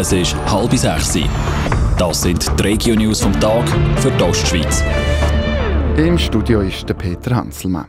Es 0.00 0.12
ist 0.12 0.36
halb 0.46 0.72
sechs. 0.76 1.18
Das 1.98 2.22
sind 2.22 2.46
die 2.56 2.62
Regio-News 2.62 3.20
vom 3.20 3.32
Tag 3.40 3.68
für 3.96 4.12
die 4.12 4.22
Ostschweiz. 4.22 4.84
Im 5.96 6.16
Studio 6.16 6.60
ist 6.60 6.88
der 6.88 6.94
Peter 6.94 7.34
Hanselmann. 7.34 7.88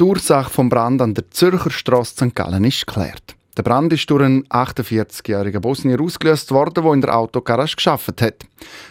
Die 0.00 0.04
Ursache 0.04 0.50
des 0.50 0.70
Brand 0.70 1.02
an 1.02 1.12
der 1.12 1.30
Zürcher 1.30 1.70
Straße 1.70 2.14
St. 2.14 2.34
Gallen 2.34 2.64
ist 2.64 2.86
geklärt. 2.86 3.36
Der 3.58 3.62
Brand 3.62 3.92
ist 3.92 4.08
durch 4.08 4.24
einen 4.24 4.44
48-jährigen 4.44 5.60
Bosnier 5.60 6.00
ausgelöst 6.00 6.50
worden, 6.50 6.82
der 6.82 6.92
in 6.94 7.02
der 7.02 7.14
Autogarage 7.14 7.76
geschafft 7.76 8.22
hat. 8.22 8.46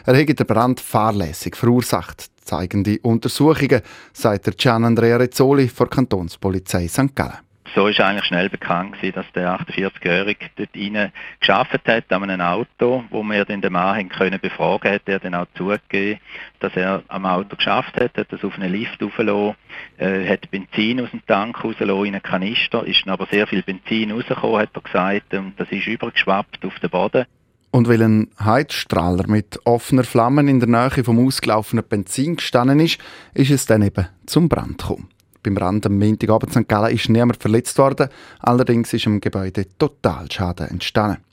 Er 0.06 0.16
hätte 0.16 0.36
den 0.36 0.46
Brand 0.46 0.80
fahrlässig 0.80 1.58
verursacht, 1.58 2.28
zeigen 2.46 2.84
die 2.84 3.00
Untersuchungen, 3.00 3.82
sagt 4.14 4.60
Gian 4.60 4.86
Andrea 4.86 5.18
Rezzoli 5.18 5.68
von 5.68 5.90
Kantonspolizei 5.90 6.88
St. 6.88 7.16
Gallen. 7.16 7.51
So 7.74 7.88
ist 7.88 8.02
eigentlich 8.02 8.26
schnell 8.26 8.50
bekannt 8.50 8.94
gewesen, 8.94 9.16
dass 9.16 9.32
der 9.34 9.58
48-Jährige 9.60 10.50
dort 10.58 10.70
rein 10.76 11.12
geschafft 11.40 11.88
hat 11.88 12.12
an 12.12 12.30
einem 12.30 12.42
Auto, 12.42 13.06
wo 13.10 13.24
wir 13.24 13.46
dann 13.46 13.62
den 13.62 13.72
Mann 13.72 14.10
können 14.10 14.40
befragen 14.42 14.92
hat, 14.92 15.04
er 15.06 15.20
dann 15.20 15.36
auch 15.36 15.46
zugegeben, 15.56 16.20
dass 16.60 16.76
er 16.76 17.04
am 17.08 17.26
Auto 17.26 17.56
geschafft 17.56 17.96
hat, 17.96 18.18
hat 18.18 18.28
das 18.32 18.44
auf 18.44 18.56
einen 18.56 18.74
Lift 18.74 19.02
aufgelassen, 19.02 19.56
äh, 19.98 20.28
hat 20.28 20.52
Benzin 20.52 21.00
aus 21.00 21.12
dem 21.12 21.26
Tank 21.26 21.64
rausgelassen 21.64 22.06
in 22.06 22.14
einen 22.16 22.24
Kanister, 22.24 22.86
ist 22.86 23.06
dann 23.06 23.14
aber 23.14 23.28
sehr 23.32 23.48
viel 23.48 23.64
Benzin 23.64 24.12
rausgekommen, 24.12 24.60
hat 24.60 24.72
er 24.74 24.82
gesagt, 24.82 25.34
und 25.34 25.54
das 25.58 25.72
ist 25.72 25.88
übergeschwappt 25.88 26.66
auf 26.66 26.78
den 26.80 26.90
Boden. 26.90 27.26
Und 27.72 27.88
weil 27.88 28.02
ein 28.02 28.28
Heizstrahler 28.38 29.28
mit 29.28 29.60
offener 29.64 30.04
Flammen 30.04 30.50
in 30.50 30.60
der 30.60 30.68
Nähe 30.68 31.06
vom 31.06 31.26
ausgelaufenen 31.26 31.86
Benzin 31.88 32.36
gestanden 32.36 32.82
ist, 32.82 33.00
ist 33.34 33.50
es 33.50 33.66
dann 33.66 33.82
eben 33.82 34.08
zum 34.26 34.50
Brand 34.50 34.80
gekommen. 34.80 35.08
Beim 35.44 35.56
Brand 35.56 35.86
am 35.86 35.98
Montagabend 35.98 36.52
St. 36.52 36.68
Gallen 36.68 36.94
ist 36.94 37.10
niemand 37.10 37.42
verletzt 37.42 37.78
worden, 37.78 38.10
allerdings 38.40 38.94
ist 38.94 39.06
im 39.06 39.22
Gebäude 39.22 39.66
Totalschaden 39.78 40.68
entstanden. 40.68 41.24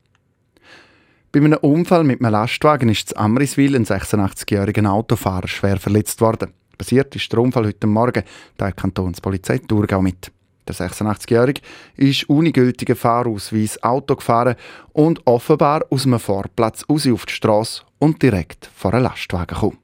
Bei 1.30 1.40
einem 1.40 1.58
Unfall 1.58 2.04
mit 2.04 2.20
einem 2.20 2.32
Lastwagen 2.32 2.88
ist 2.88 3.12
in 3.12 3.18
Amriswil 3.18 3.76
ein 3.76 3.84
86-jähriger 3.84 4.88
Autofahrer 4.88 5.46
schwer 5.46 5.76
verletzt 5.76 6.22
worden. 6.22 6.54
Passiert 6.78 7.14
ist 7.16 7.30
der 7.30 7.40
Unfall 7.40 7.66
heute 7.66 7.86
Morgen, 7.86 8.22
der 8.58 8.72
Kantonspolizei 8.72 9.58
Thurgau 9.58 10.00
mit. 10.00 10.32
Der 10.66 10.74
86-Jährige 10.74 11.60
ist 11.96 12.28
ohne 12.30 12.52
gültigen 12.52 12.96
Fahrausweis 12.96 13.82
Auto 13.82 14.16
gefahren 14.16 14.56
und 14.92 15.26
offenbar 15.26 15.84
aus 15.90 16.06
einem 16.06 16.18
Vorplatz 16.18 16.84
raus 16.88 17.06
auf 17.06 17.26
die 17.26 17.32
Straße 17.32 17.82
und 17.98 18.22
direkt 18.22 18.70
vor 18.74 18.94
einen 18.94 19.04
Lastwagen 19.04 19.54
gekommen. 19.54 19.78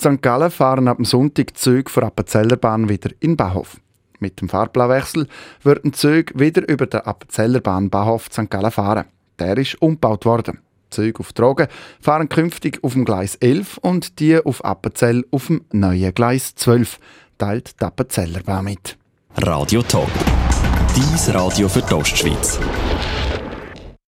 St. 0.00 0.20
Gallen 0.22 0.50
fahren 0.50 0.88
ab 0.88 0.96
dem 0.96 1.04
Sonntag 1.04 1.56
Züge 1.56 1.90
von 1.90 2.04
Appenzeller 2.04 2.56
Bahn 2.56 2.88
wieder 2.88 3.10
in 3.20 3.36
Bahnhof. 3.36 3.78
Mit 4.18 4.40
dem 4.40 4.48
Fahrplanwechsel 4.48 5.28
wird 5.62 5.84
ein 5.84 5.92
Zug 5.92 6.38
wieder 6.38 6.68
über 6.68 6.86
den 6.86 7.00
Appenzeller 7.00 7.60
Bahn 7.60 7.90
Bahnhof 7.90 8.28
St. 8.32 8.50
Gallen 8.50 8.70
fahren. 8.70 9.06
Der 9.38 9.56
ist 9.58 9.80
umgebaut 9.80 10.24
worden. 10.24 10.60
Züge 10.90 11.20
auf 11.20 11.32
Drogen 11.32 11.66
fahren 12.00 12.28
künftig 12.28 12.82
auf 12.82 12.92
dem 12.92 13.04
Gleis 13.04 13.34
11 13.36 13.78
und 13.78 14.20
die 14.20 14.38
auf 14.38 14.64
Appenzell 14.64 15.24
auf 15.30 15.48
dem 15.48 15.64
neuen 15.72 16.14
Gleis 16.14 16.54
12, 16.54 16.98
teilt 17.38 17.80
die 17.80 17.84
Appenzeller 17.84 18.42
Bahn 18.42 18.64
mit. 18.64 18.96
Radio 19.36 19.82
Top. 19.82 20.10
Dies 20.94 21.34
Radio 21.34 21.68
für 21.68 21.82
die 21.82 21.94
Ostschweiz. 21.94 22.60